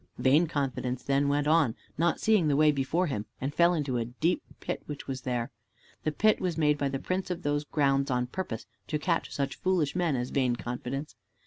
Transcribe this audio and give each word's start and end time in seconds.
Vain 0.17 0.47
confidence 0.47 1.03
then 1.03 1.27
went 1.29 1.45
on, 1.45 1.75
not 1.95 2.19
seeing 2.19 2.47
the 2.47 2.55
way 2.55 2.71
before 2.71 3.05
him, 3.05 3.27
and 3.39 3.53
fell 3.53 3.75
into 3.75 3.97
a 3.97 4.05
deep 4.05 4.41
pit 4.59 4.81
which 4.87 5.05
was 5.05 5.21
there. 5.21 5.51
This 6.03 6.15
pit 6.17 6.41
was 6.41 6.57
made 6.57 6.79
by 6.79 6.89
the 6.89 6.97
Prince 6.97 7.29
of 7.29 7.43
those 7.43 7.63
grounds 7.65 8.09
on 8.09 8.25
purpose, 8.25 8.65
to 8.87 8.97
catch 8.97 9.31
such 9.31 9.57
foolish 9.57 9.95
men 9.95 10.15
as 10.15 10.31
Vain 10.31 10.55
confidence. 10.55 11.15